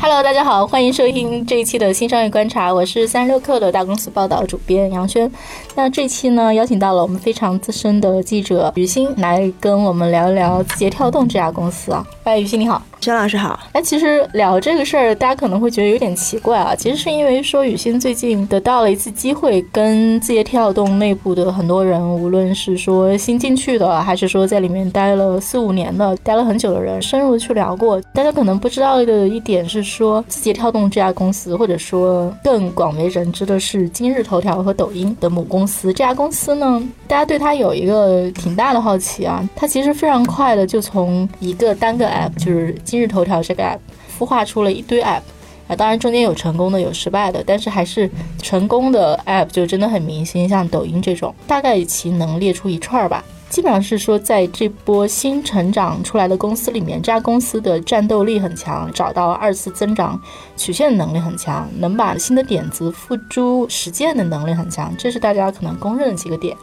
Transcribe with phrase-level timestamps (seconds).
[0.00, 5.28] Hello，大家好，欢迎收听这一期的新商业观察，我是三十六氪的大公司报道主编杨轩。
[5.74, 12.06] 那这期呢，邀请到了我们非常资深的记者于欣来跟我们聊一聊字节跳动这家公司啊。
[12.22, 12.80] 哎，于欣你好。
[13.00, 16.74] 张老师好，哎，其实聊这个事儿，大家可能会觉得有点奇怪啊。
[16.74, 28.00] 其实是因为说雨欣最近得到了一次机会，跟字节跳动内部的很多人，无论是说新进去的，还是说在里面待了四五年的、待了很久的人，深入去聊过。
[28.12, 35.92] 大家可能不知道的一点是说，字节跳动这家公司，或者说更广为人知的是今日头条和抖音的母公司。
[35.92, 39.48] 这家公司呢，大家对它有一个挺大的好奇啊。
[39.54, 43.78] 它其实非常快的就从一个单个 app，就是今日头条这个 app
[44.18, 45.20] 孵化出了一堆 app
[45.68, 53.22] 啊，当然中间有成功的，有失败的，但是还是成功的 app 就真的很明星，像抖音这种，大概其能列出一串儿吧。
[53.50, 60.18] 基本上是说，在这波新成长出来的公司里面，这家公司的战斗力很强，找到二次增长
[60.56, 66.56] 曲线的能力很强，能把新的点子付诸实践的能力很强，这是大家可能公认的几个点。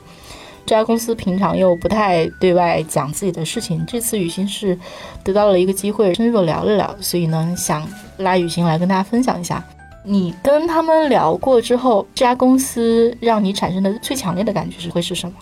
[0.65, 4.77] 这家公司平常又不太对外讲自己的事情，这次雨欣是
[5.23, 9.63] 得到了一个机会，深入聊了聊，所以呢，想拉雨欣来跟大家分享一下。
[10.03, 15.35] 你跟他们聊过之后，这家公司让你产生的最强烈的感觉是会是什么？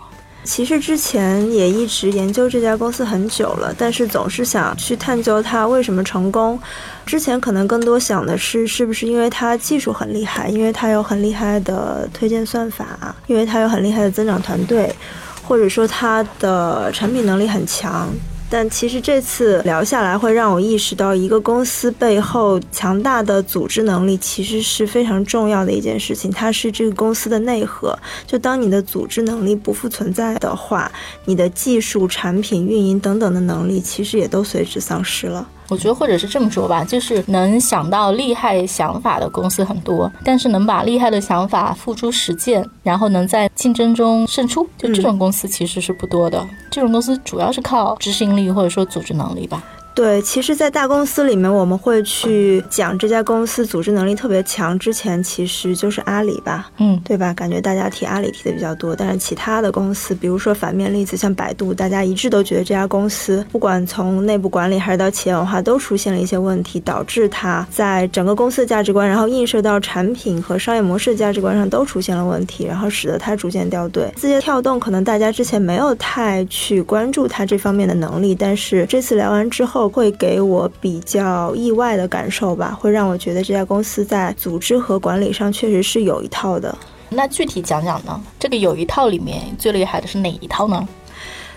[0.43, 6.59] 其实之前也一直研究这家公司很久了，但是总是想去探究它为什么成功。
[7.05, 14.93] 之前可能更多想的是，是不是因为它技术很厉害，因为它有很厉害的推荐算法，因为它有很厉害的增长团队，
[15.41, 18.09] 或者说它的产品能力很强。
[18.49, 26.29] 但其实这次聊下来，会让我意识到，一个公司背后强大的组织能力其实是非常重要的一件事情。
[26.29, 27.97] 它是这个公司的内核。
[28.27, 30.91] 就当你的组织能力不复存在的话，
[31.25, 35.47] 你的技术、产品、运营等等的能力，其实也都随之丧失了。
[35.69, 46.45] 我觉得，或者是这么说吧，就是能想到厉害想法的公司很多，但是能把厉害的想法付诸实践，然后能在竞争中胜出，就这种公司其实是不多的。
[46.69, 49.63] 这种公司主要是靠执行力或者说组织能力吧。
[49.95, 54.77] 对，其实，在大公司里面，我们会去讲这家公司组织能力特别强。
[54.79, 57.31] 之前其实就是阿里吧，嗯，对吧？
[57.33, 74.11] 感觉大家提阿里提的比较多，但是其他的公司，比如说反面例子，像百度，大家一致都觉得这家公司不管从内部管理还是到企业文化，都出现了一些问题，导致它在整个公司的价值观，然后映射到产品和商业模式的价值观上都出现了问题，然后使得它逐渐掉队。
[74.15, 79.82] 字节跳动可能大家之前没有太去关注它这方面的能力，但是这次聊完之后。
[79.87, 86.75] 会给我比较意外的感受吧，会让我觉得这家公司在组织和管理上确实是有一套的。
[87.09, 88.19] 那具体讲讲呢？
[88.39, 90.87] 这个有一套里面最厉害的是哪一套呢？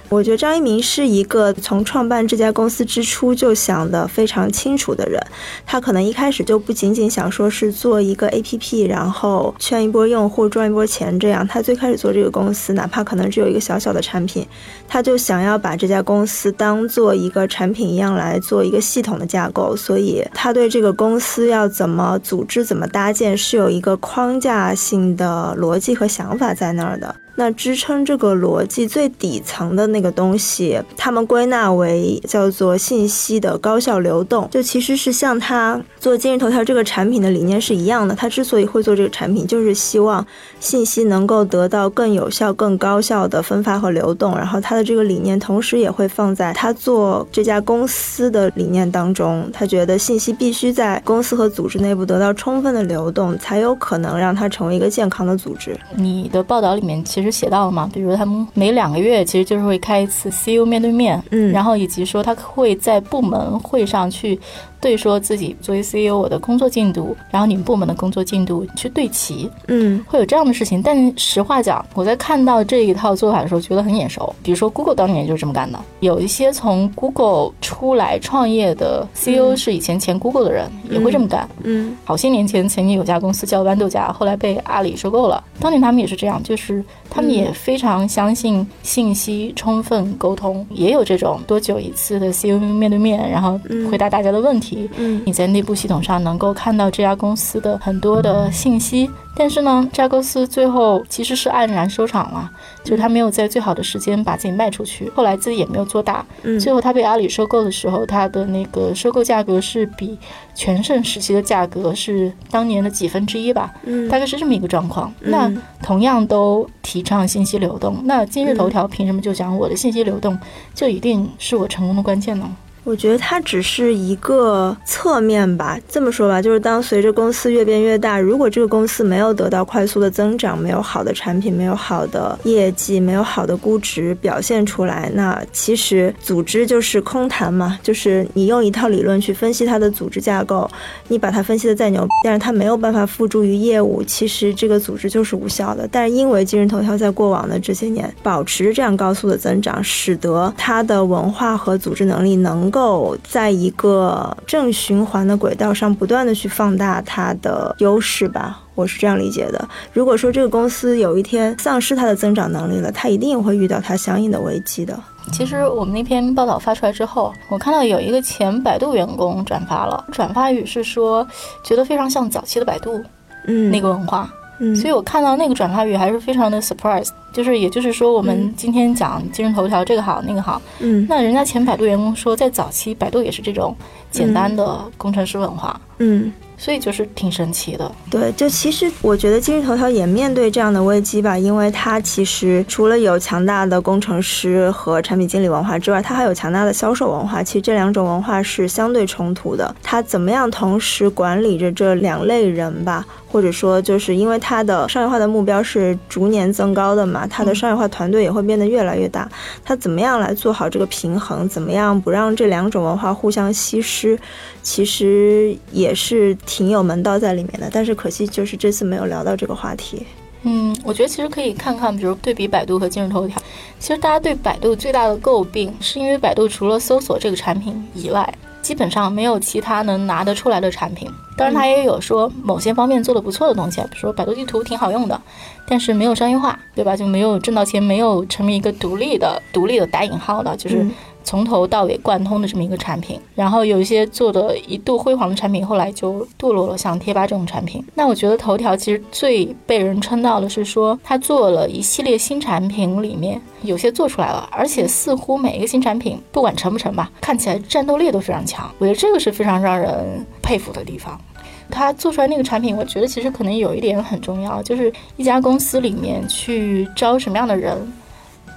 [0.09, 5.21] 我觉得张一鸣是一个从创办这家公司之初就想得非常清楚的人。
[5.67, 11.47] 他可能一开始就不仅仅想说是做一个 APP，然后圈一波用户赚一波钱这样。
[11.47, 14.47] 他最开始做这个公司，哪怕可能只有一个小小的产品，
[14.87, 19.75] 他就想要把这家公司当做一个产品一样来做一个系统的架构。
[19.75, 27.15] 所以他对这个公司要怎么组织、怎么搭建是有一个框架性的逻辑和想法在那儿的。
[27.39, 38.15] 那支撑这个逻辑最底层的那个东西，他们归纳为叫做信息的高效流动，就其实是像他做今日头条这个产品的理念是一样的。
[38.15, 40.27] 他之所以会做这个产品，就是希望
[40.61, 44.35] 信息能够得到更有效、更高效的分发和流动。
[44.35, 49.47] 然后他的这个理念，同时也会放在他做这家公司的理念当中。
[49.53, 55.79] 他觉得信息必须在公司和组织内部得到充分的流动，才有可能让它成为一个健康的组织。
[55.95, 57.26] 你的报道里面其实。
[57.31, 57.89] 写到了嘛？
[57.93, 64.39] 比如他们每两个月其实就是会开一次 CEO 面对面，嗯，然后以及说他会在部门会上去。
[64.79, 70.81] 对，说自己作为 CEO，我的工作进度，然后你们部门的工作进度去对齐，嗯，会有这样的事情。
[70.83, 74.33] 但实话讲，我在看到这一套做法的时候，觉得很眼熟。
[74.45, 75.81] 比如说，Google 当年就是这么干的。
[76.01, 81.49] 有一些从 Google 出来创业的 CEO 是以前前 Google 的人，也会这么干。
[81.65, 85.43] 嗯，好些年前曾经有家公司叫豌豆荚，后来被阿里收购了。
[85.59, 86.85] 当年他们也是这样，就是
[87.17, 93.59] 他们也非常相信信息充分沟通，也有这种多久一次的 CEO 面对面，然后
[93.91, 94.89] 回答大家的问题。
[94.99, 102.51] 嗯，你在内部系统上能够看到这家公司的很多的信息，但是呢，这家公司最后其实是黯然收场了。
[102.87, 106.25] 就是他没有在最好的时间把自己卖出去，后来自己也没有做大。
[106.45, 110.17] 嗯最后他被阿里收购的时候，他的那个收购价格是比
[110.55, 115.13] 全盛时期的价格是当年的几分之一吧，嗯大概是这么一个状况。
[115.21, 115.53] 嗯那
[115.83, 120.39] 同样都提倡信息流动，那今日头条凭什么就讲我的信息流动
[120.73, 122.49] 就一定是我成功的关键呢？
[122.87, 125.77] 我觉得它只是一个侧面吧。
[125.89, 137.77] 这么说吧，就是当随着公司越变越大，如果这个公司没有得到快速的增长，没有好的产品，没有好的业绩，没有好的估值表现出来，那其实组织就是空谈嘛。
[137.83, 140.71] 就是你用一套理论去分析它的组织架构，
[141.09, 145.89] 你把它分析的再牛，但是它没有办法付诸于业务，其实这个组织就是无效的。
[145.91, 158.61] 但是因为今日头条在过往的这些年保持这样高速的增长，使得它的文化和组织能力能够在一个正循环的轨道上不断的去放大它的优势吧。
[158.75, 159.67] 我是这样理解的。
[159.95, 164.95] 如果说这个公司有一天丧失它的增长能力了，它一定会遇到它相应的危机的。
[165.33, 171.27] 其实我们那篇报道发出来之后，我看到有一个前百度员工转发了，转发语是说
[171.65, 173.03] 觉得非常像早期的百度
[173.47, 178.55] 嗯，那个文化，嗯，所以我看到那个转发语还是非常的 surprise，就是也就是说我们嗯。
[178.57, 181.07] 今天讲今日头条这个好那个好，嗯。
[181.09, 183.77] 那人家前百度员工说在早期百度也是这种
[184.11, 186.33] 简单的工程师文化，嗯。
[186.59, 187.91] 所以就是挺神奇的。
[188.11, 197.43] 对，就其实我觉得今日头条也面对这样的危机吧，因为它其实除了有强大的工程师和产品经理文化之外，它还有强大的销售文化。
[197.43, 199.75] 其实这两种文化是相对冲突的。
[199.83, 203.07] 它怎么样同时管理着这两类人吧？
[203.29, 209.29] 或者说，就是因为它的商业化的目标是逐年增高的嘛，它的商业化团队也会变得越来越大。
[209.63, 211.47] 它怎么样来做好这个平衡？
[211.47, 214.19] 怎么样不让这两种文化互相稀释？
[214.63, 220.07] 其实也是挺有门道在里面的，但是可惜就是这次没有聊到这个话题。
[220.43, 223.37] 嗯，我觉得其实可以看看，比如对比百度和今日头条。
[223.81, 228.33] 其实大家对百度最大的诟病，是因为百度除了搜索这个产品以外，
[228.63, 231.11] 基本上没有其他能拿得出来的产品。
[231.37, 235.21] 当然，它也有说某些方面做得不错的东西，比如说百度地图挺好用的，
[235.67, 236.97] 但是没有商业化，对吧？
[236.97, 240.93] 就没有挣到钱，没有成为一个独立的、独立的打引号的，就是嗯
[241.27, 243.21] 从头到尾贯通的这么一个产品。
[243.35, 247.85] 然后有一些做的一度辉煌的产品，后来就堕落了，像贴吧这种产品。
[247.95, 258.71] 那我觉得头条其实最被人称道的是说，它做了一系列新产品，里面有些做出来了，而且似乎每一个新产品，不管成不成吧，看起来战斗力都非常强。
[258.79, 261.21] 我觉得这个是非常让人佩服的地方。
[261.69, 267.77] 他做出来那个产品，我觉得其实可能有一点很重要，就是一家公司里面去招什么样的人，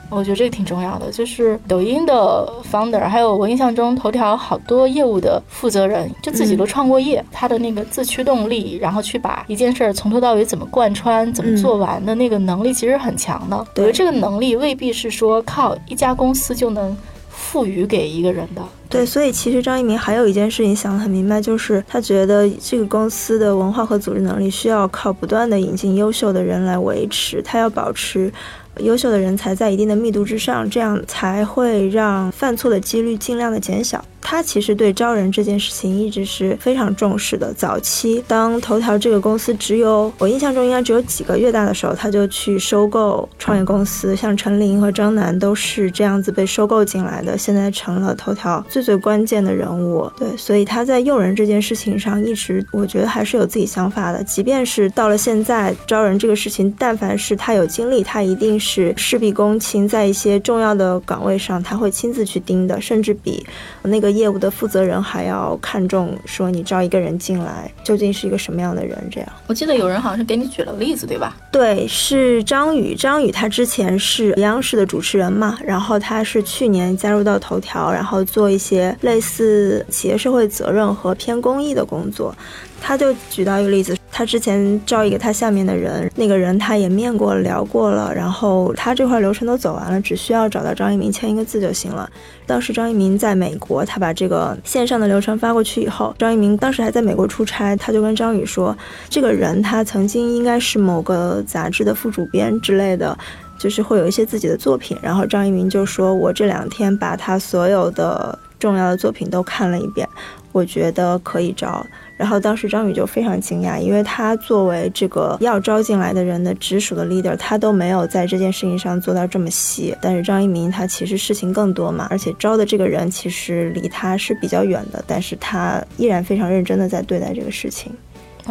[0.09, 1.11] 我觉得这个挺重要的。
[1.11, 13.57] 就是抖音的 founder，还有我印象中头条好多业务的负责人，就自己都创过业，他的那个自驱动力，然后去把一件事儿从头到尾怎么贯穿、怎么做完的那个能力，其实很强的。
[13.57, 16.95] 我觉得这个能力未必是说靠一家公司就能
[17.29, 18.61] 赋予给一个人的。
[18.89, 28.33] 对，所以其实张一鸣还有一件事情想得很明白，就是他觉得这个公司的文化和组织能力需要靠不断的引进优秀的人来维持，他要保持
[28.79, 34.03] 优秀的人才在一定的密度之上，这样才会让犯错的几率尽量的减小。
[34.21, 37.51] 他其实对招人这件事情一直是非常重视的。
[37.53, 50.11] 早期当头条这个公司只有我印象中应该只有几个月大的时候，他就去收购创业公司，像陈琳和张楠都是这样子被收购进来的，现在成了头条最最最关键的人物。
[50.17, 54.23] 对，所以他在用人这件事情上一直我觉得还是有自己想法的。
[54.23, 63.45] 即便是到了现在招人这个事情，但凡是他有精力，他一定是事必躬亲，在一些重要的岗位上他会亲自去盯的，甚至比
[63.83, 68.97] 那个业务的负责人还要看重说你招一个人进来究竟是一个什么样的人。
[69.11, 71.37] 这样，我记得有人好像是给你举了例子，对吧？
[71.51, 72.95] 对，是张宇。
[72.95, 82.35] 张宇他之前是央视的主持人嘛，然后他是去年加入到头条，然后做一些些类似企业社会责任和偏公益的工作。
[82.81, 92.09] 他就举到一个例子，他之前招一个他下面的人，那个人他也面过了、聊过了，然后他这块流程都走完了，只需要找到张一鸣签一个字就行了。
[92.45, 98.75] 当时张一鸣在美国，他把这个线上的流程发过去以后，张一鸣当时还在美国出差，他就跟张宇说，
[99.09, 103.17] 这个人他曾经应该是某个杂志的副主编之类的。
[103.59, 110.07] 就是会有一些自己的作品，然后张一鸣就说：“我这两天把他所有的重要的作品都看了一遍，
[110.51, 111.85] 我觉得可以招。”
[112.17, 119.95] 然后当时张宇就非常惊讶，因为他作为这个要招进来的人的直属的 leader，他都没有在这件事情上做到这么细。
[120.01, 127.89] 但是张一鸣他其实事情更多嘛，而且招的这个人其实离他是比较远的，但是他依然非常认真的在对待这个事情。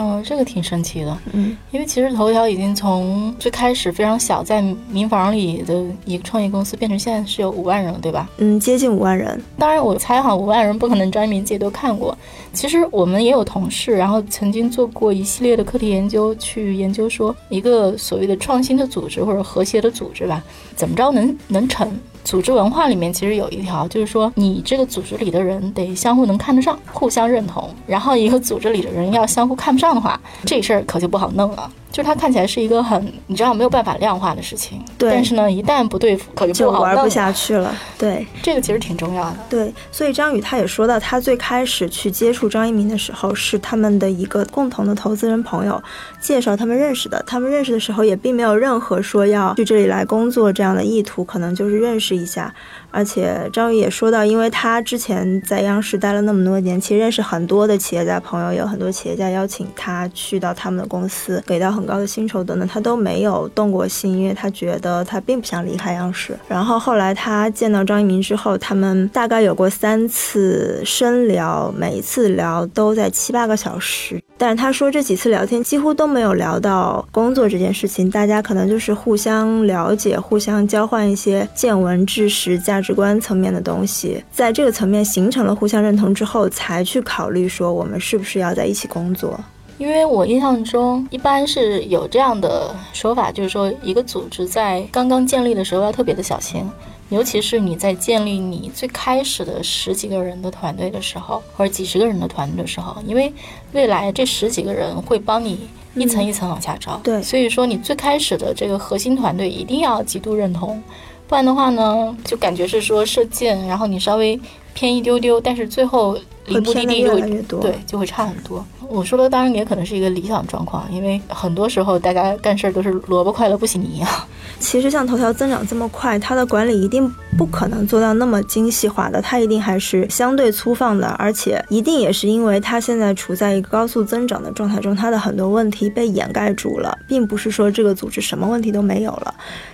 [0.01, 8.29] 嗯，这个挺神奇的，嗯，因为其实头条已经从最开始非常小，在民房里的一个创业公司，变成现在是有五万人了，对吧？
[8.37, 9.43] 嗯，接近五万人。
[9.59, 12.17] 当然，我猜哈，五万人不可能张一鸣自己都看过。
[12.53, 20.41] 其实我们也有同事，然后曾经做过一系列的课题研究，去研究说一个所谓的创新的组织或者和谐的组织吧，
[20.77, 21.91] 怎么着能能成。
[22.29, 27.75] 组织文化里面其实有一条，就是说你这个组织里的人得相互能看得上，互相认同。
[27.87, 31.73] 然后一个组织里的人要相互看不上的话， 这事儿可就不好弄了。
[31.91, 35.11] 就是它看起来是一个很你知道没有办法量化的事情，对。
[35.11, 37.75] 但是呢，一旦不对付，可就玩不下去了。
[37.97, 39.37] 对，这个其实挺重要的。
[39.49, 45.83] 对，所以张宇他也说到，他最开始去接触张一鸣的时候，是他们的一个共同的投资人朋友
[46.21, 47.25] 介绍他们认识的。
[47.27, 52.53] 他们认识的时候也并没有任何说要去这里来工作这样的意图，可能就是认识一下。
[52.91, 66.37] 而且张宇也说到，因为他之前在央视待了那么多年，其实认识很多的企业家朋友，有很多企业家邀请他去到他们的公司，给到很高的薪酬等等，他都没有动过心，因为他觉得他并不想离开央视。
[66.49, 74.21] 然后后来他见到张一鸣之后，他们大概有过三次深聊，每一次聊都在七八个小时。
[74.39, 89.39] 但是他说这几次聊天几乎都没有聊到工作这件事情，大家可能就是互相了解，互相交换一些见闻、知识、价值观层面的东西，在这个层面形成了互相认同之后，才去考虑说我们是不是要在一起工作。
[89.77, 96.69] 因为我印象中一般是有这样的说法，就是说一个组织在刚刚建立的时候要特别的小心。
[97.11, 103.33] 尤其是你在建立你最开始的十几个人的团队的时候，或者几十个人的团队的时候，因为
[103.73, 110.83] 未来这十几个人会帮你一层一层往下招，对，所以说你最开始的这个核心团队一定要极度认同，
[111.27, 114.39] 不然的话呢，就感觉是说射箭，然后你稍微
[114.75, 118.65] 偏一丢丢，但是最后离目的地就会对就会差很多。
[118.91, 124.27] 我说的当然也可能是一个理想状况，因为很多时候大家干事儿都是萝卜快乐不洗泥啊。
[124.59, 139.33] 其实像头条增长这么快，它的管理一定不可能做到那么精细化的，它一定还是相对粗放的，而且一定也是因为它现在处在一个高速增长的状态中，它的很多问题被掩盖住了，并不是说这个组织什么问题都没有了，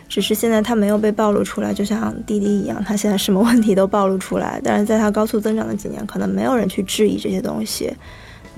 [0.09, 7.91] 只是现在它没有被暴露出来，就像滴滴一样，它现在什么问题都暴露出来，但是在它高速增长的几年，可能没有人去质疑这些东西。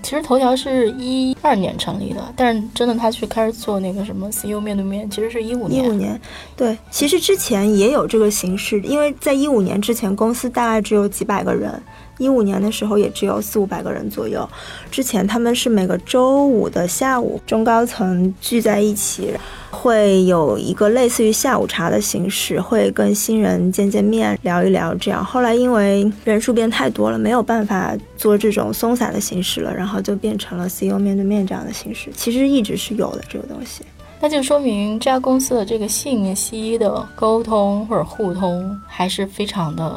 [0.02, 5.84] 其实头条是一二年成立的，但是真的他去开始做那个什么 CEO 面对面，其实是一五年。
[5.84, 6.20] 一五年，
[6.56, 11.82] 对，其实之前也有这个形式，因为在一五年之前，公司大概只有几百个人。
[12.18, 14.49] 一五年的时候也只有四五百个人左右。
[14.90, 19.32] 之前他们是每个周五的下午，中高层聚在一起，
[19.70, 24.94] 会有一个类似于下午茶的形式，会跟新人见见面，聊一聊。
[24.94, 32.11] 这样后来因为人数变太多了，没有办法做这种松散的形式了，然后就变成了 CEO 面对面这样的形式。
[32.14, 33.82] 其实一直是有的这个东西，
[34.20, 39.94] 那就说明这家公司的这个信息的沟通或者互通还是非常的。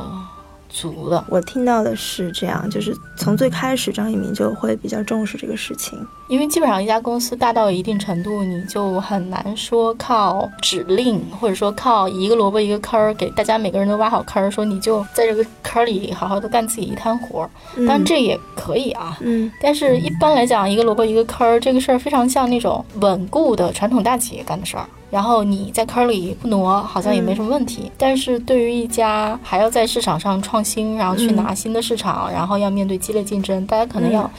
[0.69, 5.99] 足了，我听到的是这样，就是从最开始张一鸣就会比较重视这个事情，
[6.29, 24.86] 因为基本上一家公司大到一定程度，你就很难说靠指令，或者说靠一个萝卜一个坑儿给大家每个人都挖好坑儿，说你就在这个坑里好好的干自己一摊活儿，当然这也可以啊，嗯，但是一般来讲，一个萝卜一个坑儿这个事儿非常像那种稳固的传统大企业干的事儿。
[25.09, 27.91] 然后你在坑里不挪，好像也没什么问题。
[27.98, 34.29] 但是对于一家还要在市场上创新，然后去拿新的市场，然后要面对激烈竞争，大家可能要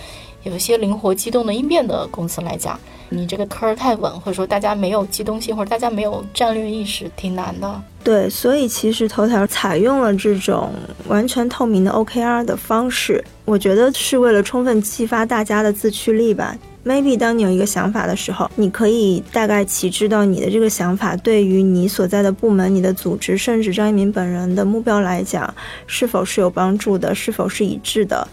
[0.42, 2.78] 有一些灵活机动的应变的公司来讲，
[3.08, 7.82] 你这个坑太稳，或者说大家没有机动性，或者大家没有战略意识，挺难的。
[8.02, 10.70] 对，所以其实头条采用了这种
[11.06, 16.56] 完全透明的 OKR 的方式，我觉得是为了充分激发大家的自驱力吧。
[16.82, 25.54] maybe 当你有一个想法的时候，你可以大概其知道你的这个想法对于你所在的部门、你的组织，甚至张一鸣本人的目标来讲，
[25.86, 28.26] 是否是有帮助的，是否是一致的。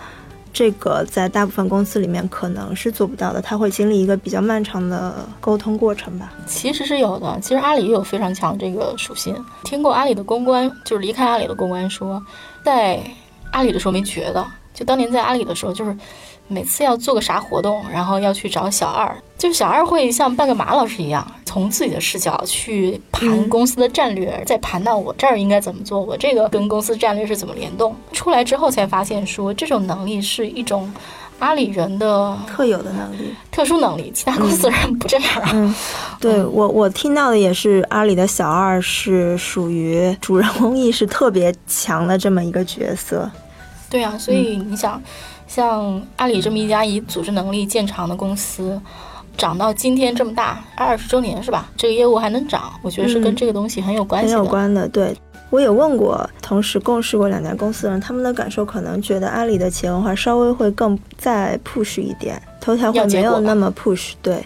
[0.54, 6.34] 这个在大部分公司里面可能是做不到的，他会经历一个比较漫长的沟通过程吧。
[6.46, 9.36] 其实是有的，其实阿里有非常强这个属性。
[9.63, 12.22] 听过阿里的公关，就是离开阿里的公关说，
[12.63, 13.00] 在
[13.51, 15.96] 阿里的时候没觉得，就当年在阿里的时候就是。
[16.50, 27.94] 每次要做个啥活动，然后要去找小二，就是小二会像半个马老师一样，从自己的视角去盘公司的战略，再盘到我这儿应该怎么做，我这个跟公司战略是怎么联动。
[28.13, 30.89] 出来之后才发现，说这种能力是一种
[31.39, 35.50] 阿里人的特有的能力，特殊能力，其他公司人不这样。
[35.53, 35.74] 嗯，
[36.20, 43.29] 对我我听到的也是，阿里的小二是属于主人公意识特别强的这么一个角色。
[43.89, 45.01] 对啊，所以你想。
[45.50, 48.77] 像阿里这么一家以组织能力见长的公司，
[49.38, 51.70] 长到今天这么大，二十周年是吧？
[51.77, 54.38] 这个业务还能涨，我觉得是跟这个东西很有关系的。
[54.38, 55.15] 很有关的，对。
[55.50, 64.44] 我也问过同时共事过两家公司的人，他们的感受可能觉得阿里的企业文化稍微会更再 push 一点，头条会没有那么 push，对。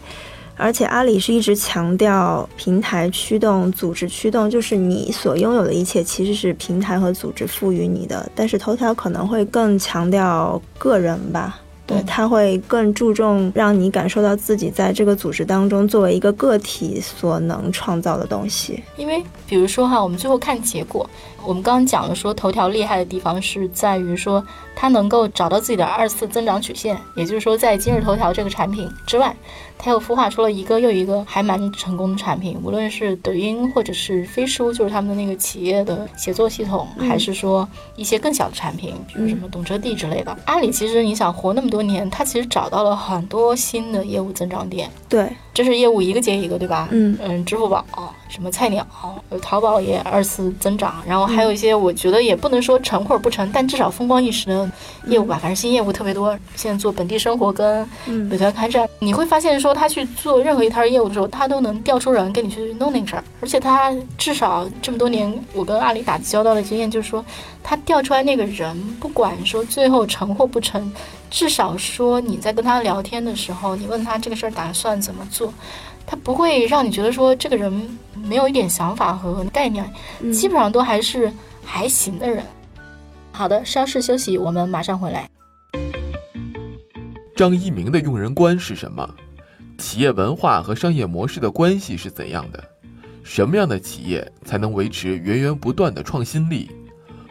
[0.57, 8.29] 而且阿里是一直强调平台驱动、组织驱动，就是你所拥有的一切其实是平台和组织赋予你的。
[8.35, 11.59] 但是头条可能会更强调个人吧。
[11.91, 18.81] 对，他会更注重让你感受到自己在这个组织当中作为一个个体所能创造的东西。
[18.97, 21.09] 因为，比如说哈，我们最后看结果，
[21.43, 24.43] 我们刚刚讲了说，头条厉害的地方是在于说，
[24.75, 29.35] 它能够找到自己的二次增长曲线，也就是说，在今日头条这个产品之外。
[29.83, 40.37] 它又孵化出了一个又一个还蛮成功的产品，无论是抖音或者是飞书，就是他们的那个企业的写作系统，还是说一些更小的产品，比如什么懂车帝之类的。
[40.45, 44.87] 阿里其实你想活那么多年，它其实找到了很多新的业务增长点。
[45.09, 46.87] 对，这是业务一个接一个，对吧？
[46.91, 47.83] 嗯嗯，支付宝。
[48.29, 48.85] 什么菜鸟，
[49.41, 54.70] 淘宝也二次增长，然后还有一些我觉得也不能说成或者不成，但至少风光一时的
[55.05, 56.37] 业务吧，反正新业务特别多。
[56.55, 67.23] 现在做本地生活跟美团开战，你会发现说他去做任何一摊业务的时候，他都能调出人跟你去弄那个事儿，而且他至少这么多年我跟阿里打交道的经验就是说，
[67.63, 70.91] 他调出来那个人，不管说最后成或不成，
[71.29, 75.53] 至少说你在跟他聊天的时候，你问他这个事儿打算怎么做。
[76.03, 79.89] 他不会让你觉得说这个人没有一点想法和概念，
[80.33, 81.31] 基本上都还是
[81.63, 82.43] 还行的人。
[83.33, 85.29] 好的，稍事休息，我们马上回来。
[87.35, 89.09] 张一鸣的用人观是什么？
[89.77, 92.63] 企业文化和商业模式的关系是怎样的？
[93.23, 96.69] 什么样的企业才能维持源源不断的创新力？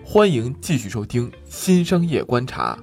[0.04, 2.76] 欢迎继续收听《新商业观察》。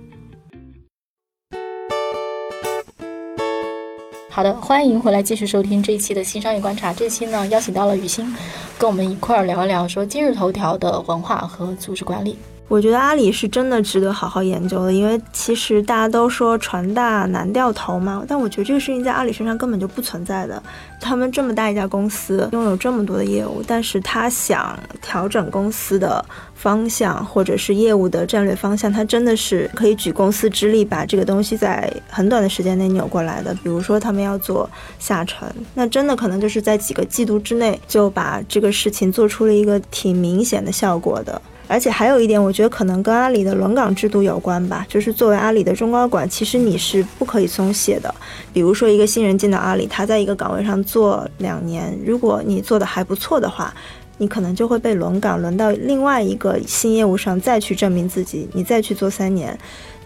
[4.30, 6.94] 好的，欢迎回来继续收听这一期的新商业观察。
[6.94, 8.34] 这期呢，邀请到了雨欣，
[8.78, 12.38] 跟我们一块儿聊一聊说今日头条的文化和组织管理。
[12.70, 20.62] 我觉得阿里是真的值得好好研究的，因为其实大家都说船大难掉头嘛，但我觉得这个事情在阿里身上根本就不存在的。
[21.00, 26.24] 他们这么大一家公司，拥有这么多的业务，但是他想调整公司的
[26.56, 33.54] 方向或者是业务的战略方向，他真的是可以举公司之力把这个东西在很短的时间内扭过来的。
[33.64, 41.42] 比如说他们要做下沉，那真的可能就是在几个季度之内就把这个事情做出了一个挺明显的效果的。
[41.68, 44.86] 而且还有一点，我觉得可能跟阿里的轮岗制度有关吧。
[44.88, 48.14] 就是作为阿里的中高管，其实你是不可以松懈的。
[48.54, 53.74] 比如说，一个新人进到阿里，他在一个岗位上做两年，如果你做的还不错的话，
[54.18, 59.58] 你可能就会被轮岗，轮到另外一个新业务上再去证明自己，你再去做三年。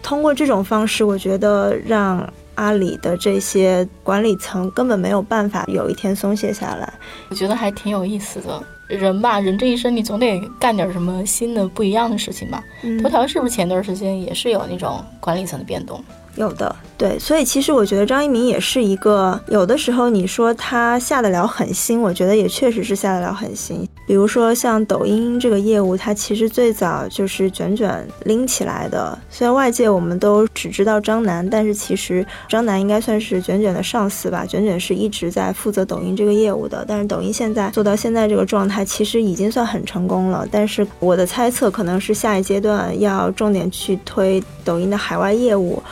[0.02, 6.92] 通过这种方式，我觉得让阿里的这些管理层根本没有办法有一天松懈下来。
[7.30, 8.62] 我觉得还挺有意思的。
[8.96, 12.62] 人吧，人这一生你总得干点什么新的、不一样的事情吧。
[13.02, 16.02] 头条是不是前段时间也是有那种管理层的变动？
[16.36, 23.86] 有的，对，所以其实我觉得张一鸣也是一个，有的时候你说他下得了狠心，我觉得也确实是下得了狠心。
[24.06, 29.16] 比如说像抖音这个业务，它其实最早就是卷卷拎起来的。
[29.30, 34.44] 虽然外界我们都只知道张楠，但是其实张楠应该算是卷卷的上司吧。
[34.44, 40.46] 卷卷是一直在负责抖音这个业务的，但是抖音现在做到现在这个状态，其实已经算很成功了。
[40.50, 45.82] 但是我的猜测可能是下一阶段要重点去推抖音的海外业务。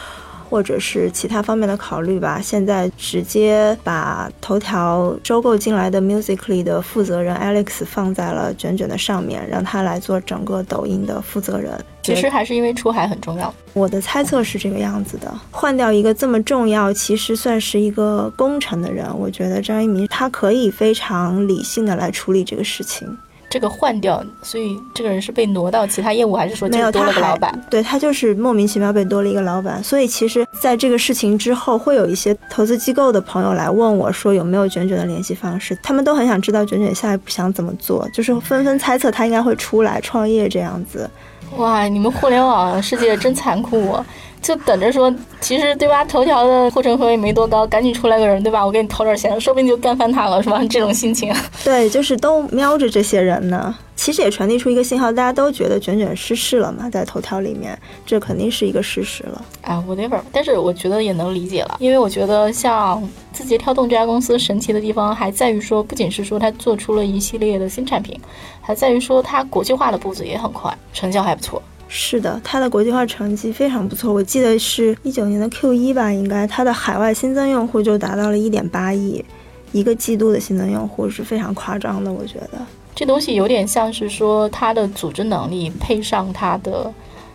[0.50, 2.40] 或者是其他方面的考虑吧。
[2.42, 11.72] 现在直接把头条收购进来的 Musically 的负责人 Alex 放在了卷卷的上面，让他来做整个抖音的负责人。
[12.02, 13.54] 其实还是因为出海很重要。
[13.72, 15.32] 我的猜测是这个样子的。
[15.52, 23.16] 换掉一个这么重要，其实算是一个功臣的人，我觉得张一鸣他可以非常理性的来处理这个事情。
[23.50, 27.52] 这个换掉，所以这个人是被挪到其他业务，还是说没有多了个老板？
[27.68, 29.82] 对他就是莫名其妙被多了一个老板。
[29.82, 35.76] 所以其实在这个事情之后，会有一些投资机构的朋友来问我，说有没有卷卷的联系方式？
[35.82, 41.10] 他们都很想知道卷卷下一步想怎么做，就是纷纷猜测他应该会出来创业这样子。
[41.56, 43.98] 哇，你们互联网世界真残酷！
[44.42, 46.04] 就等着说，其实对吧？
[46.04, 48.64] 头条的护城河也没多高，赶紧出来个人，对吧？
[48.64, 50.62] 我给你投点钱，说不定就干翻他了，是吧？
[50.68, 51.32] 这种心情。
[51.62, 53.74] 对，就是都瞄着这些人呢。
[53.96, 59.44] 其实也传递出一个信号，大家都觉得卷卷失势了嘛，在头条里面，这肯定是一个事实了。
[59.60, 60.18] 啊，whatever。
[60.32, 68.18] 但是我觉得也能理解了，因为我觉得像字节跳动这家公司神奇的地方，还在于说，不仅是说它做出了一系列的新产品，
[68.62, 71.62] 还在于说它国际化的步子也很快，成效还不错。
[71.92, 74.14] 是的，它的国际化成绩非常不错。
[74.14, 79.24] 我记得是一九年的 Q 一吧，应该它的海外新增用户就达到了一点八亿，
[79.72, 82.12] 一个季度的新增用户是非常夸张的。
[82.12, 86.92] 我觉得这东西有点像是说它的组织能力配上它的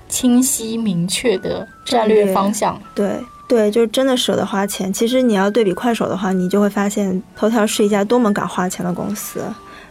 [0.08, 2.82] 清晰明确的战略方向。
[2.96, 4.92] 对对，就是真的舍得花钱。
[4.92, 9.42] 其实你要对比快手的话，你就会发现头条是一家多么敢花钱的公司。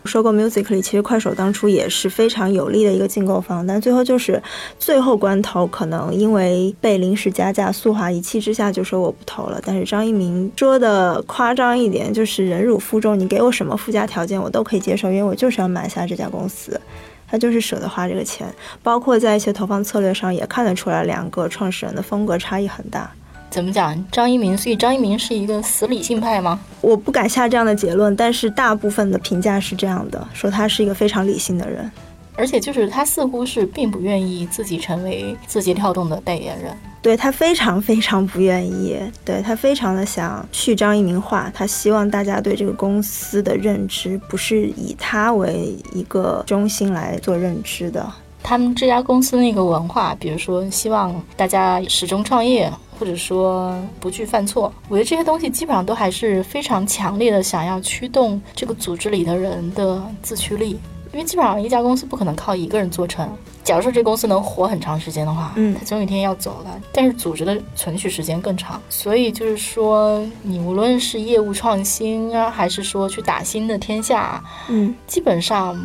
[0.05, 4.43] 收购 Musically，其实快手当初也是非常有利的一个竞购方，但最后就是
[4.79, 9.61] 最后关头，可能因为被临时加价，速滑一气之下就说我不投了。
[9.65, 16.79] 但是张一鸣说的夸张一点，就是忍辱负重，你给我什么附加条件我都可以接受，因为我就是要买下这家公司，
[17.27, 18.47] 他就是舍得花这个钱。
[18.83, 23.11] 包括在一些投放策略上也看得出来，两个创始人的风格差异很大。
[23.55, 24.05] 怎么讲？
[24.11, 26.59] 张一鸣，所以张一鸣是一个死理性派吗？
[26.81, 31.89] 我不敢下这样的结论，但是大部分的评价是这样的，说他是一个非常理性的人，
[32.35, 48.05] 而且就是他似乎是并不愿意自己成为字节跳动的代言人，对他非常非常不愿意，对他非常的想去张一鸣化，他希望大家对这个公司的认知不是以他为一个中心来做认知的。
[48.45, 52.71] 他们这家公司那个文化，比如说希望大家始终创业。
[52.97, 60.79] 或者说不惧犯错，我觉得这些东西基本上都还是非常强烈的，想要驱动这个组织里的人的自驱力。
[61.13, 63.29] 因为基本上一家公司不可能靠一个人做成。
[63.65, 66.81] 假如说这公司能活很长时间的话，嗯，它总有一天要走了。
[66.93, 75.77] 但是组织的存续时间更长，所以就是说，你无论是业务创新啊，还是说去打新的天下，嗯，基本上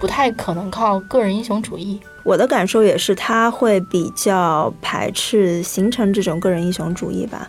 [0.00, 2.00] 不太可能靠个人英雄主义。
[2.22, 7.48] 我的感受也是，他会比较排斥形成这种个人英雄主义吧。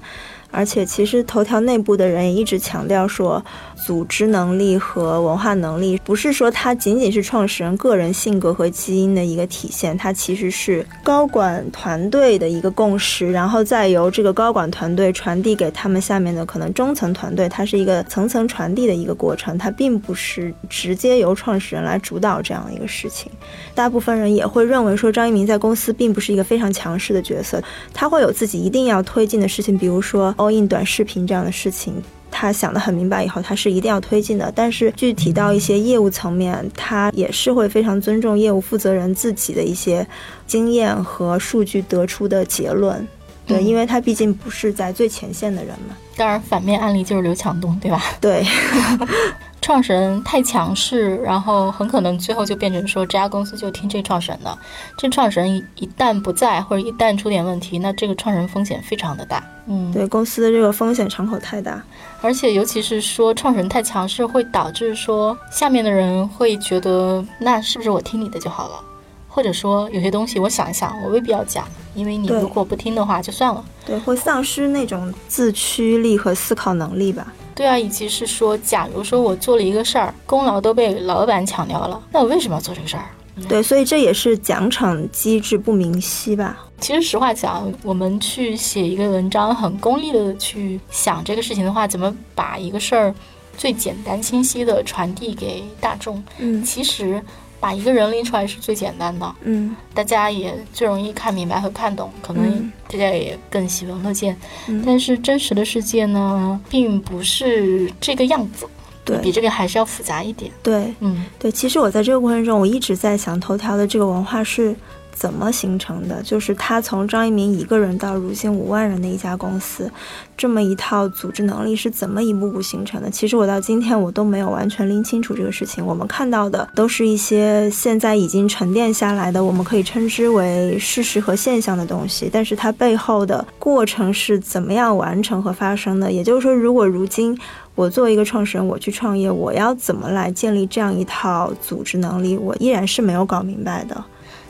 [0.51, 3.43] 而且，其实头条内部的人也一直强调说，
[3.85, 23.31] 组织能力和文化能力不是说它仅仅是创始人个人性格和基因的一个体现，它其实是高管团队的一个共识，然后再由这个高管团队传递给他们下面的可能中层团队，它是一个层层传递的一个过程，它并不是直接由创始人来主导这样一个事情。
[23.73, 30.35] 大部分人也会认为说，张一鸣在公司并不是一个非常强势的角色，他会有自己一定要推进的事情，比如说。
[30.41, 31.93] All in 短视频这样的事情，
[32.31, 34.51] 他想得很明白以后，他是一定要推进的。
[34.55, 40.05] 但是具体到一些业务层面，他也是会非常尊重业务负责人自己的一些
[40.47, 43.07] 经验和数据得出的结论。
[43.45, 45.95] 对，因为他毕竟不是在最前线的人嘛。
[46.15, 48.01] 当然，反面案例就是刘强东，对吧？
[48.19, 48.43] 对。
[49.61, 54.57] 创始人太强势，然后很可能最后就变成说这家公司就听这创始人的。
[54.97, 59.43] 这创始人一旦不在，或者一旦出点问题，那这个创始人风险非常的大。
[59.67, 61.81] 嗯，对，公司的这个风险敞口太大，
[62.21, 68.83] 而且尤其是说创始人太强势，会导致说下面的人会觉得那是不是我听你的就好了？
[69.29, 73.63] 或者说有些东西我想一想，我未必要讲，因为你如果不听的话就算了。
[73.85, 77.31] 对，会丧失那种自驱力和思考能力吧。
[77.53, 83.05] 对啊，以及是说，假如说我做了一个事儿，功劳都被老板抢掉了，那我为什么要做这个事儿？
[83.47, 86.65] 对，所以这也是奖惩机制不明晰吧。
[86.79, 93.15] 其实实话讲，我们去写一个文章，很功利的去想这个事情的话，怎么把一个事儿
[93.57, 96.23] 最简单清晰的传递给大众？
[96.39, 97.23] 嗯，其实。
[97.61, 104.35] 把一个人拎出来是最简单的，嗯，大家也最容易看明白和看懂，可能大家也更喜闻乐见。
[104.67, 108.67] 嗯，但是真实的世界呢，并不是这个样子，
[109.03, 110.51] 对比这个还是要复杂一点。
[110.61, 111.51] 对，嗯，对。
[111.51, 114.75] 其实我在这个过程中，我一直在想，头条的这个文化是。
[115.13, 116.23] 怎么形成的？
[116.23, 119.91] 就是他从张一鸣一个人到如今五万人的一家公司，
[120.35, 123.09] 这么一套组织能力是怎么一步步形成的？
[123.11, 125.85] 其实我到今天我都没有完全拎清楚这个事情。
[125.85, 132.27] 我们看到的都是一些现在已经沉淀下来的，我们可以称之为事实和现象的东西。
[132.31, 136.11] 但是它背后的过程是怎么样完成和发生的？
[136.11, 137.37] 也就是说，如果如今
[137.75, 142.37] 我作为一个创始人，我去创业，我要怎么来建立这样一套组织能力？
[142.37, 144.03] 我依然是没有搞明白的。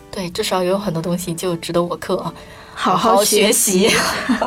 [0.09, 2.33] 对，至少有很多东西就值得我课，
[2.73, 3.89] 好好学习。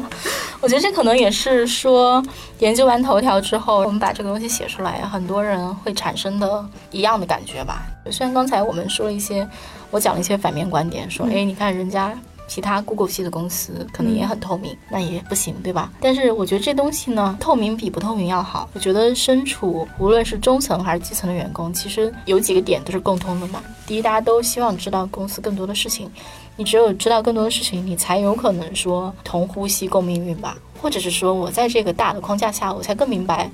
[0.60, 2.22] 我觉得这可能也是说，
[2.58, 7.82] 研究完头条之后，我们把这个东西写出来，很多人会产生的一样的感觉吧。
[8.10, 9.48] 虽然刚才我们说了一些，
[9.90, 12.12] 我讲了一些反面观点，说，哎，你看人家。
[12.46, 15.90] 其他 Google 系的公司可能也很透明，那也不行，对吧？
[16.00, 18.68] 但是我觉得这东西呢，透明比不透明要好。
[18.74, 23.62] 我觉得身处无论是中层还是基层的员工，其实有几个点都是共通的嘛。
[23.87, 26.11] 第一，大家都希望知道公司更多的事情，
[26.57, 33.50] 你只有知道更多的事情，你才有可能说同呼吸共命运吧，或者是说我在这个大的框架下，我才更明白，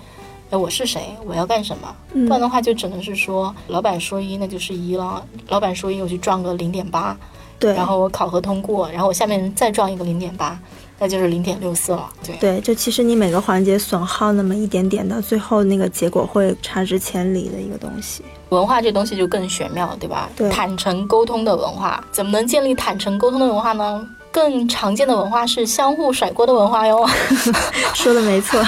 [0.51, 1.95] 哎，我是谁，我要干什么。
[2.13, 5.25] 不然的话，就只能是说老板说一，那就是一了。
[5.49, 7.17] 老板说一，我去赚个零点八。
[7.61, 10.59] 对，然后我考核通过，然后我下面再撞一个零点八，
[10.99, 12.09] 那就是零点六四了。
[12.27, 18.25] 对对，就其实你每个环节损耗那么一点点的，最后那个结果会差之千里的一个东西。
[18.49, 20.29] 文化这东西就更玄妙，对吧？
[20.35, 24.05] 对，坦诚沟通的文化，怎么能建立坦诚沟通的文化呢？
[24.33, 27.05] 更常见的文化是相互甩锅的文化哟。
[27.95, 28.65] 说的没错。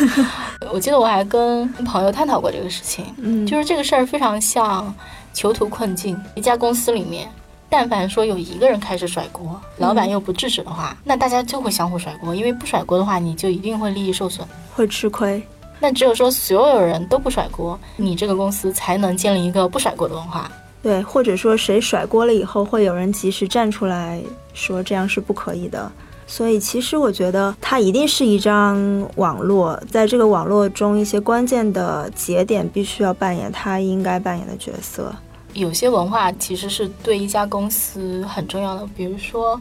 [0.70, 4.94] 我记得我还跟朋友探讨过这个事情，嗯，就是这个事儿非常像
[5.32, 6.20] 囚徒困境。
[6.34, 7.26] 一家公司里面，
[7.70, 15.42] 但凡说有一个人开始甩锅，老板又不制止的话，那大家就会相互甩锅，因为不甩锅的话，你就一定会利益受损，会吃亏。
[15.78, 20.50] 那只有说所有人都不甩锅，你这个公司才能建立一个不甩锅的文化。
[20.82, 24.20] 对，或者说谁甩锅了以后，会有人及时站出来
[24.54, 25.90] 说这样是不可以的。
[26.26, 35.14] 所以其实我觉得它一定是一张网络，在这个网络中，一些关键的节点必须要扮演它应该扮演的角色。
[35.54, 39.60] 有些文化其实是对一家公司很重要的，比如说，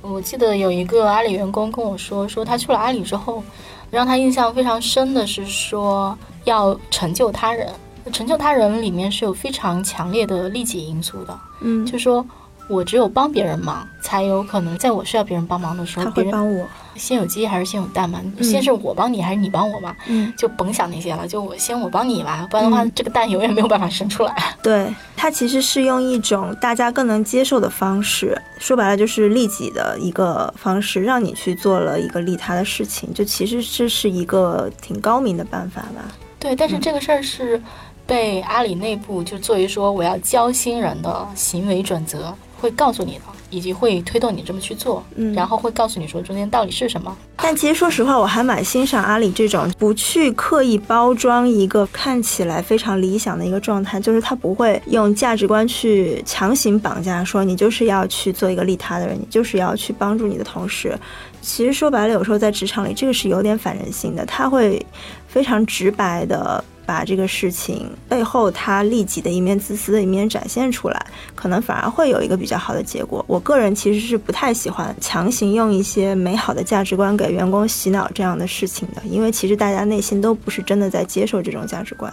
[0.00, 3.42] 我记得有一个阿里员工跟我说，说他去了阿里之后，
[3.90, 7.68] 让他印象非常深的是说要成就他人。
[8.12, 12.24] 成就他人里面是有非常强烈的利己因素的，嗯，就说
[12.72, 16.66] 我只有帮别人忙，才有可能在我需要别人帮忙的时候，他会帮我。
[16.96, 18.20] 先有鸡还是先有蛋嘛？
[18.40, 19.94] 先是我帮你还是你帮我嘛？
[20.08, 24.34] 嗯，就甭想那些了，就我先我帮你吧，不然的话这个蛋永远没有办法生出来。
[24.62, 36.04] 对，它其实是用一种大家更能接受的方式，说白了就是利己的一个方式，让你去做了一个利他的事情，就其实这是一个挺高明的办法吧。
[36.38, 37.60] 对，但是这个事儿是。
[38.04, 47.14] 被阿里内部就作为说我要教新人的行为准则，会告诉你的，以及会推动你这么去做，嗯，然后会告诉你说中间到底是什么。
[47.36, 60.96] 但其实说实话，我还蛮欣赏阿里这种不去刻意包装一个看起来非常理想的一个状态，就是他不会用价值观去强行绑架，说你就是要去做一个利他的人，你就是要去帮助你的同事。
[61.40, 64.80] 其实说白了，有时候在职场里，这个是有点反人性的，他会
[65.26, 66.62] 非常直白的。
[66.84, 73.24] 把这个事情背后他利己的一面、自私的一面展现出来，可能反而会有一个比较好的结果。
[73.28, 82.12] 我个人其实是不太喜欢强行用一些美好的价值观给员工洗脑这样的事情的，因为其实大家内心都不是真的在接受这种价值观。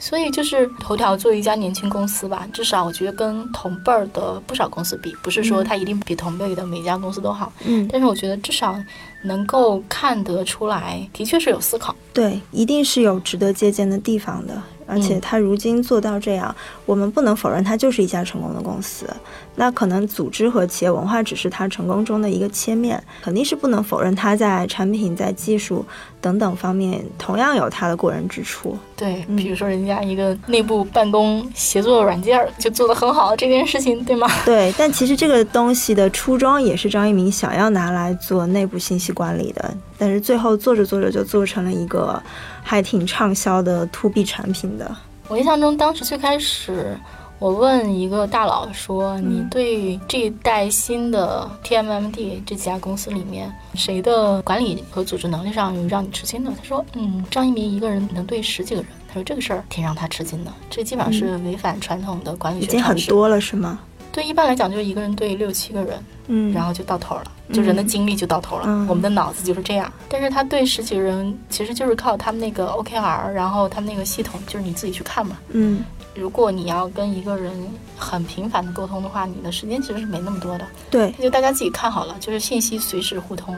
[0.00, 8.76] 所以就是头条作为一家年轻公司吧，至少我觉得跟同辈儿的不少公司比，不是说它一定比同辈的每家公司都好，嗯，但是我觉得至少
[9.22, 14.60] 能够看得出来，的确是有思考，对，一定是有值得借鉴的地方的。
[14.90, 16.54] 而且他如今做到这样，
[16.86, 19.06] 我们不能否认他就是一家成功的公司。
[19.54, 25.84] 那可能组织和企业文化只是他成功中的一个切面，肯定是不能否认他在产品、在技术
[26.22, 28.78] 等等方面同样有他的过人之处。
[28.96, 34.26] 对，比如说人家一个内部办公协作软件就做得很好这件事情，对吗？
[34.46, 42.22] 对，但其实这个东西的初衷也是张一鸣想要拿来做内部信息管理的，但是最后做着做着就做成了一个。
[42.62, 44.94] 还挺畅销的 To B 产品的。
[45.28, 46.94] 我印象中，当时最开始，
[47.38, 63.78] 我问一个大佬说：“你对这一代新的 TMMD 这几家公司里面，谁的管理和组织能力上有让你吃惊的？”他说：“嗯，张一鸣一个人能对十几个人。”他说：“这个事儿挺让他吃惊的，这基本上是违反传统的管理学已经很多了，是吗？”
[64.12, 68.64] 对，一般来讲就是一个人对六七个人，嗯，然后就到头了，就人的精力就到头了。
[68.88, 69.92] 我们的脑子就是这样。
[70.08, 75.38] 但是他对十几个人，其实就是靠他们那个 OKR，然后他们那个系统，就是你自己去看嘛。
[75.50, 77.52] 嗯，如果你要跟一个人
[77.96, 80.66] 很频繁的沟通的话，你的时间其实是没那么多的。
[80.90, 83.56] 对，就大家自己看好了，就是信息随时互通。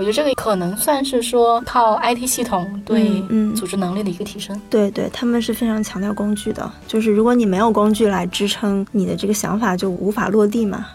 [0.00, 3.22] 我觉得这个可能算是说靠 IT 系统对
[3.54, 4.58] 组织能力的一个提升。
[4.70, 10.86] 对对，他们是非常强调工具的，就是如果你没有工具来支撑你的这个想法，就无法落地嘛。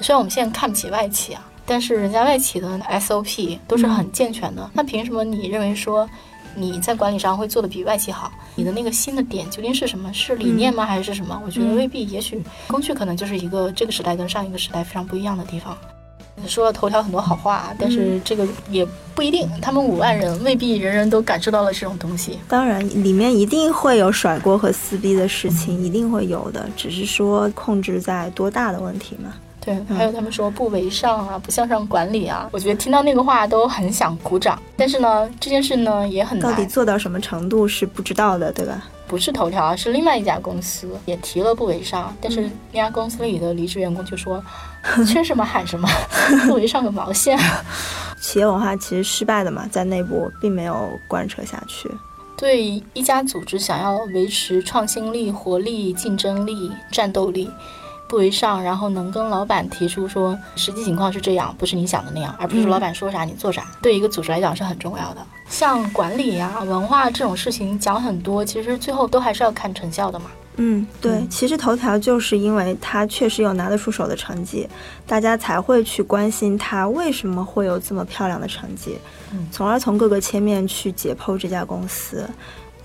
[0.00, 4.70] 虽然我们现在看不起外企啊，但是人家外企的 SOP 都是很健全的。
[4.72, 6.08] 那凭什么你认为说
[6.54, 8.30] 你在管理上会做的比外企好？
[8.54, 10.12] 你的那个新的点究竟是什么？
[10.12, 10.86] 是理念吗？
[10.86, 11.42] 还是什么？
[11.44, 12.06] 我觉得未必。
[12.06, 15.76] 也许工具可能就是一个这个时代跟上一个时代非常不一样的地方。
[16.46, 19.48] 说了头条很多好话，但是这个也不一定。
[19.60, 22.38] 他们五万人未必人人都感受到了这种东西。
[22.48, 26.68] 当然，里面一定会有甩锅和撕逼的事情，一定会有的。
[26.76, 29.32] 只是说控制在多大的问题嘛。
[29.60, 32.48] 对，还有他们说不为上啊，不向上管理啊。
[32.52, 34.58] 我觉得听到那个话都很想鼓掌。
[34.76, 36.50] 但是呢，这件事呢也很难。
[36.50, 38.88] 到底做到什么程度是不知道的，对吧？
[39.08, 44.40] 不是头条，是另外一家公司也提了不为上，但是那家公司里的离职员工就说。
[45.06, 45.88] 缺什么喊什么，
[46.46, 47.36] 不为上个毛线！
[48.22, 51.90] 企业文化其实失败的嘛，在内部并没有贯彻下去。
[52.36, 57.50] 对一家组织想要维持创新力、活力、竞争力、战斗力，
[58.08, 65.20] 步为上，然后能跟老板提出说实际情况是这样，不是你想的那样，而不是老板说啥你做啥，对一个组织来讲是很重要的。
[65.48, 70.26] 像管理呀、文化这种事情讲很多，其实最后都还是要看成效的嘛。
[70.56, 74.68] 嗯，对，嗯其实头条就是因为它确实有拿得出手的成绩，
[75.06, 78.98] 大家才会去关心它为什么会有这么漂亮的成绩，
[79.32, 82.28] 嗯从而从各个切面去解剖这家公司。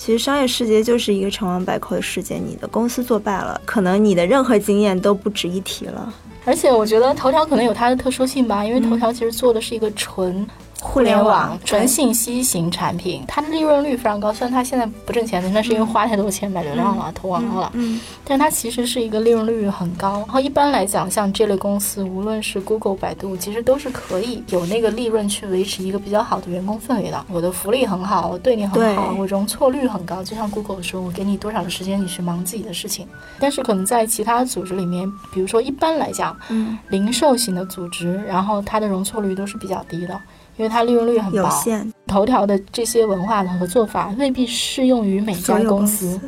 [0.06, 6.13] 其实商业世界就是一个成王败寇的世界，你的公司做败了，可能你的任何经验都不值一提了。
[6.44, 10.46] 而且我觉得头条可能有它的特殊性吧，因为头条其实做的是一个纯
[10.84, 14.32] 互联网、纯信息型产品，它的利润率非常高。
[14.34, 20.17] 虽然它现在不挣钱，那是因为花太多钱买流量了、投广告了，嗯，但它其实是一个利润率很高。
[20.19, 27.26] 然后一般来讲，像这类公司，无论是 Google、百度，其实都是可以有那个利润去维持一个比较好的员工氛围的。
[27.30, 30.22] 我的福利很好，我对你很好，我容错率很高。
[30.22, 33.08] 就像 Google 说，我给你多少的时间，你去忙自己的事情。
[33.39, 40.19] 但是可能在其他组织里面，比如说一般来讲，嗯，零售型的组织，然后它的容错率都是比较低的，
[40.58, 41.38] 因为它利润率很薄。
[41.38, 46.20] 有限，头条的这些文化和做法未必适用于每家公司，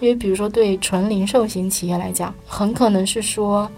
[0.00, 3.70] 因为比如说对纯零售型企业来讲，很可能是说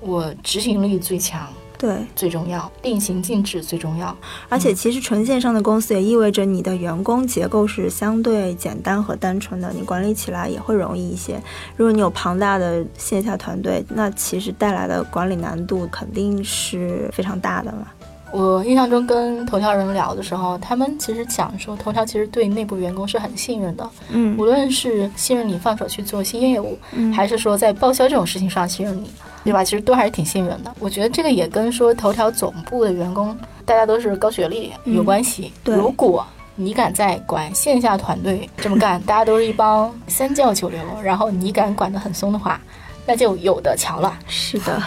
[0.00, 4.14] 我执行力最强对，最重要，令行禁止最重要。
[4.50, 11.40] 而且其实纯线上的公司也意味着你的员工结构是相对简单和单纯的，你管理起来也会容易一些。
[11.76, 17.86] 如果你有庞大的线下团队，那其实带来的管理难度肯定是非常大的嘛。
[18.32, 29.10] 我印象中跟头条人聊的时候，他们其实讲说，头条其实对内部员工是很信任的，嗯无论是信任你放手去做新业务，嗯还是说在报销这种事情上信任你，
[29.42, 29.64] 对吧？
[29.64, 30.72] 其实都还是挺信任的。
[30.78, 35.52] 我觉得这个也跟说头条总部的员工大家都是高学历有关系。
[35.64, 42.60] 对如果你敢在管线下团队这么干， 大家都是一帮三教九流，然后你敢管得很松的话，
[43.06, 44.12] 那就有的瞧了。
[44.28, 44.80] 是的，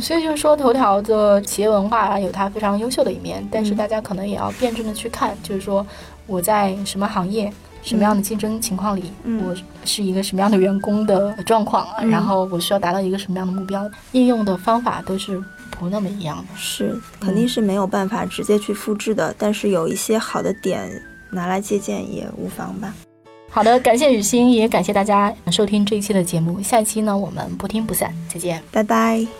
[0.00, 5.86] 所以就是说，头条的企业文化有它非常优秀的一面，但是嗯大家可能也要辩证的去看，就是说
[6.26, 16.44] 我在什么行业、什么样的竞争情况里，嗯我是一个什么样的员工的状况，嗯然后我需要达到一个什么样的目标，应用的方法都是不那么一样的。
[16.56, 20.90] 是肯定是没有办法直接去复制的，但是有一些好的点
[21.30, 22.92] 拿来借鉴也无妨吧。
[23.50, 26.62] 好的，感谢雨欣，也感谢大家收听这一期的节目。
[26.62, 28.62] 下一期呢，我们不听不散，再见。
[28.70, 29.39] 拜拜。